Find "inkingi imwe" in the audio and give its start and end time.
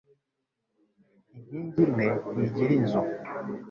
1.35-2.05